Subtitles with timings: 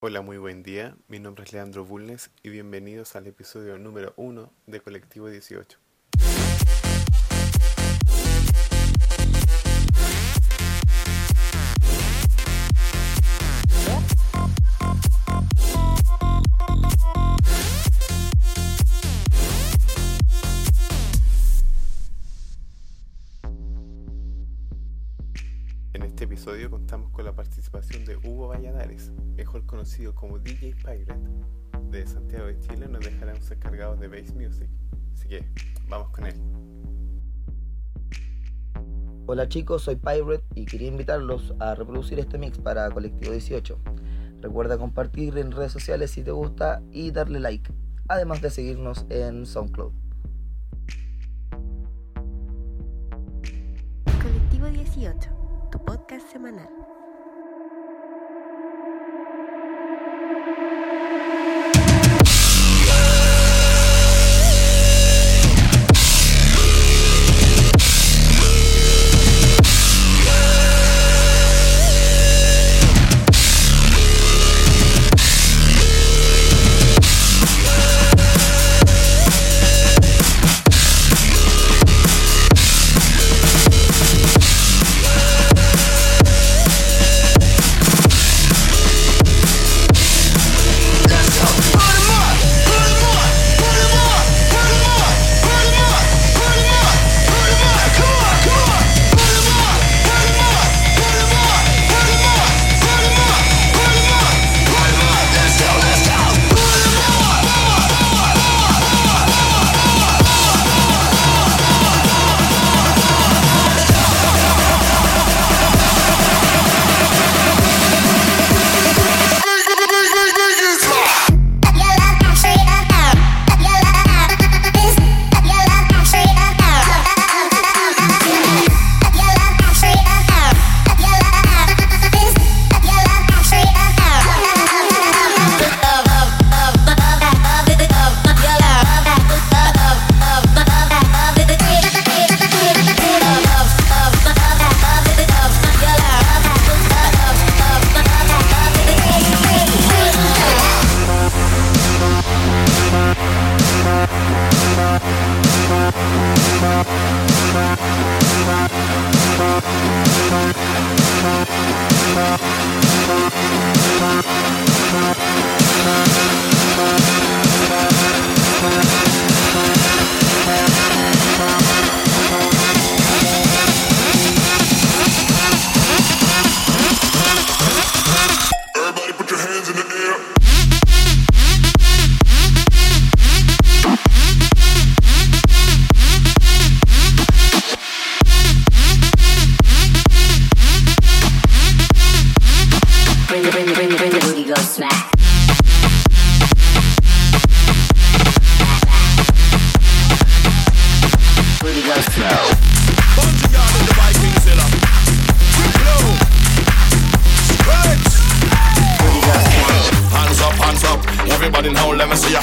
[0.00, 0.96] Hola, muy buen día.
[1.08, 5.76] Mi nombre es Leandro Bulnes y bienvenidos al episodio número 1 de Colectivo 18.
[29.48, 31.14] Mejor conocido como DJ Pirate,
[31.90, 34.68] de Santiago de Chile, nos dejará un encargado de Bass Music.
[35.14, 35.42] Así que,
[35.88, 36.34] vamos con él.
[39.24, 43.78] Hola chicos, soy Pirate y quería invitarlos a reproducir este mix para Colectivo 18.
[44.42, 47.72] Recuerda compartir en redes sociales si te gusta y darle like,
[48.06, 49.92] además de seguirnos en SoundCloud.
[54.22, 55.30] Colectivo 18,
[55.72, 56.97] tu podcast semanal.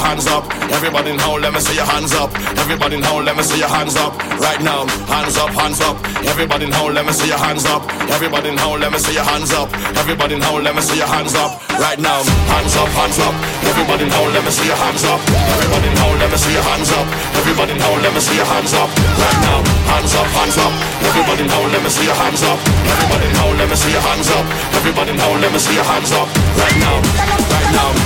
[0.06, 0.46] Hands up.
[0.70, 2.30] Everybody now, let me see your hands up.
[2.62, 4.14] Everybody now, let me see your hands up.
[4.38, 5.96] Right now, hands up, hands up.
[6.30, 7.82] Everybody now, let me see your hands up.
[8.14, 9.68] Everybody now, let me see your hands up.
[9.98, 11.58] Everybody now, let me see your hands up.
[11.82, 12.22] Right now,
[12.52, 13.34] hands up, hands up.
[13.66, 15.20] Everybody now, let me see your hands up.
[15.26, 17.06] Everybody now, let me see your hands up.
[17.40, 18.88] Everybody now, let me see your hands up.
[19.18, 19.58] Right now,
[19.90, 20.72] hands up, hands up.
[21.02, 22.58] Everybody now, let me see your hands up.
[22.94, 24.46] Everybody now, let me see your hands up.
[24.78, 26.28] Everybody now, let me see your hands up.
[26.62, 26.96] Right now,
[27.50, 28.05] right now,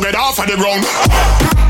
[0.00, 1.69] get off of the ground.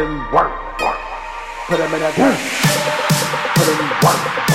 [0.00, 0.98] Put in work, work.
[1.68, 2.38] Put him in a dirt.
[3.54, 4.49] Put in work,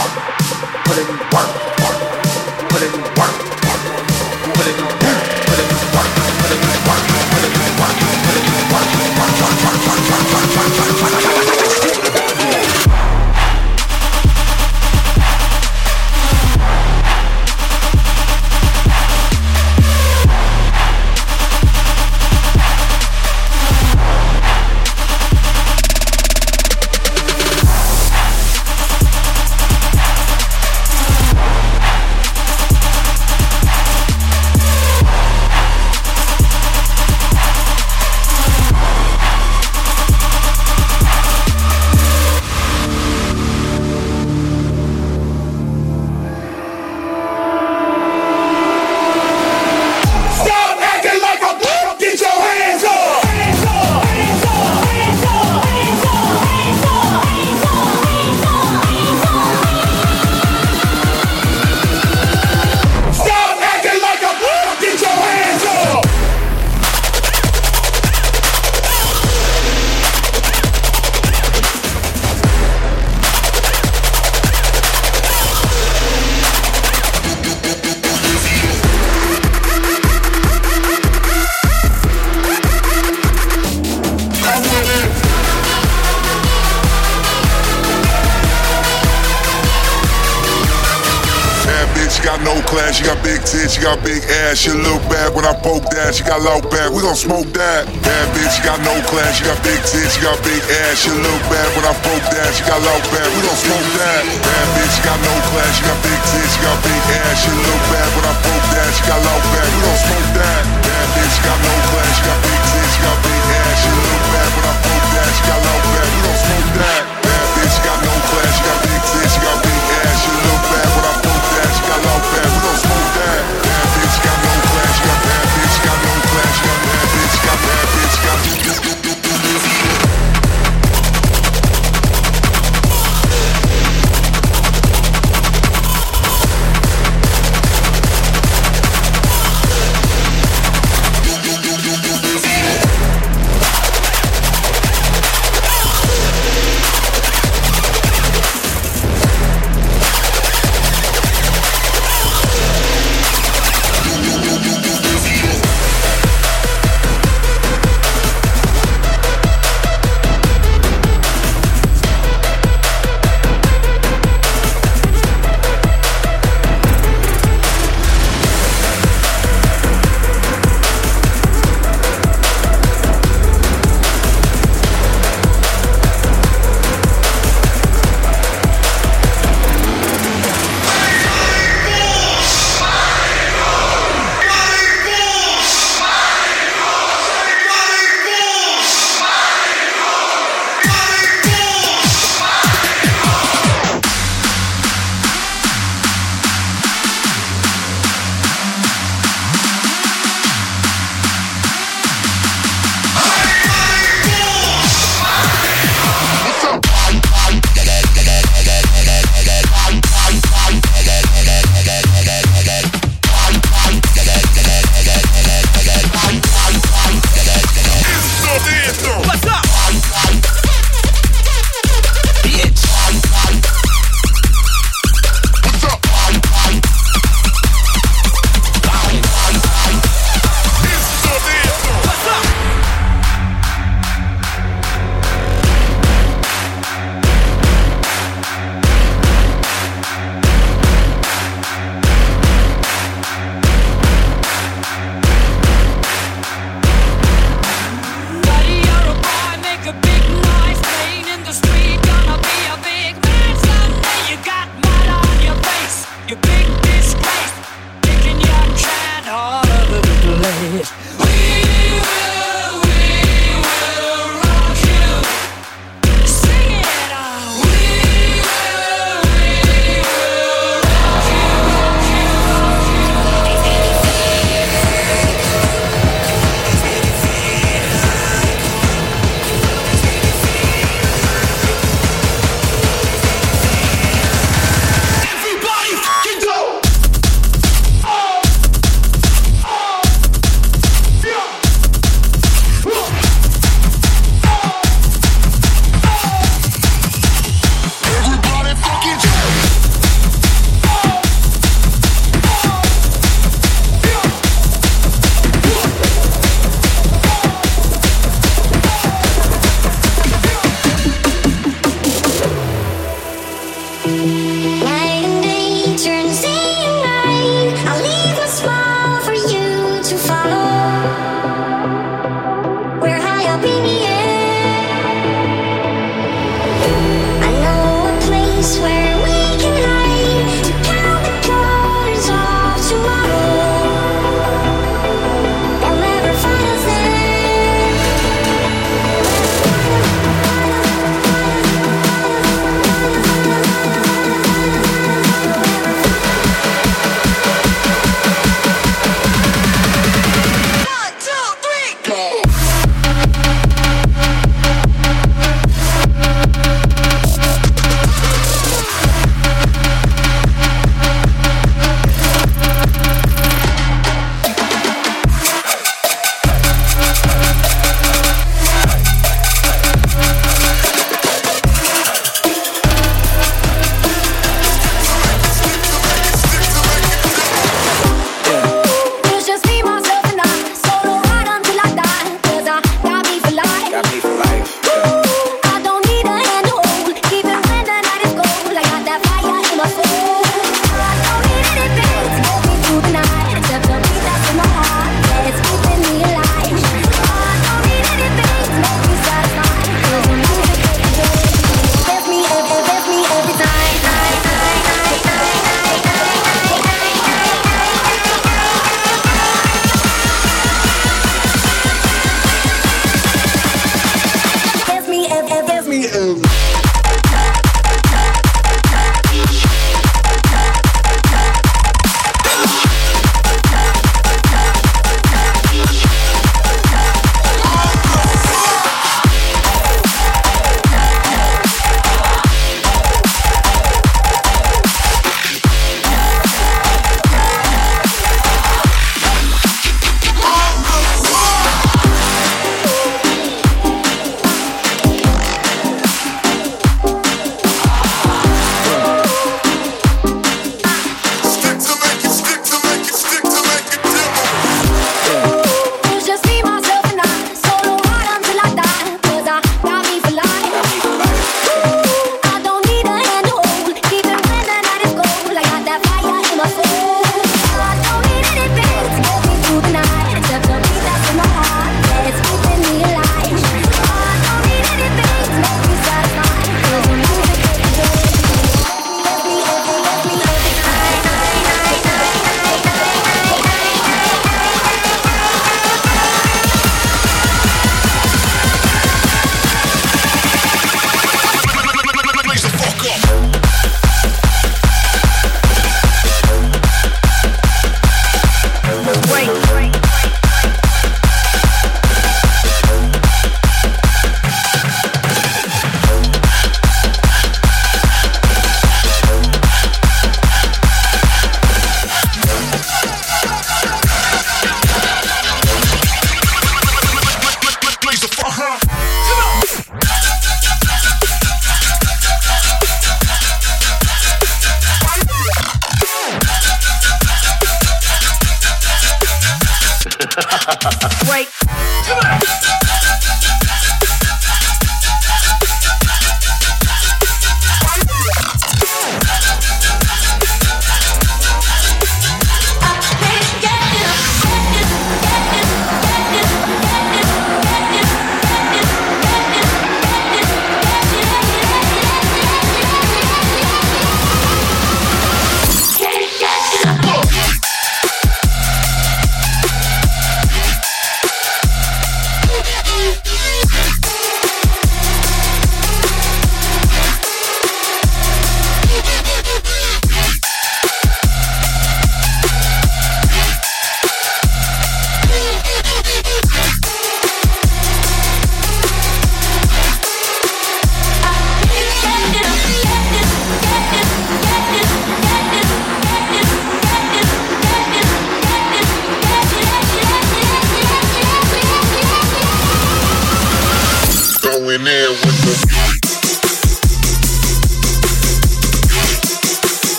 [93.06, 94.57] she got big tits, she got big ass.
[94.57, 97.85] She look bad when I poke that, she got low back, we gon' smoke that.
[98.02, 100.57] Bad bitch, she got no class, she got big tits, she got big
[100.90, 101.06] ass.
[101.06, 104.26] She look bad when I poke that, she got low back, we gon' smoke that.
[104.42, 107.35] Bad bitch, she got no class, she got big tits, she got big ass.
[107.45, 110.62] She look bad when I poke that, she got low back, we gon' smoke that.
[110.81, 113.34] Bad bitch, she got no class, she got big tits, she got big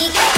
[0.00, 0.37] Yeah.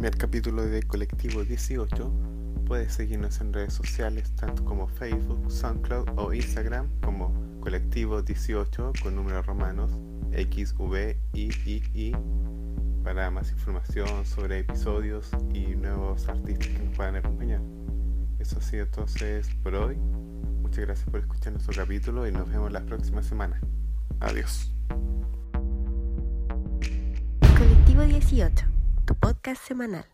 [0.00, 2.10] Primer capítulo de Colectivo 18.
[2.66, 9.14] Puedes seguirnos en redes sociales tanto como Facebook, SoundCloud o Instagram como Colectivo 18 con
[9.14, 9.90] números romanos
[10.32, 12.16] XVIII
[13.04, 17.60] para más información sobre episodios y nuevos artistas que nos puedan acompañar.
[18.38, 19.96] Eso ha sido entonces por hoy.
[20.62, 23.60] Muchas gracias por escuchar nuestro capítulo y nos vemos la próxima semana.
[24.18, 24.72] Adiós.
[27.58, 28.64] Colectivo 18,
[29.14, 30.06] podcast semanal.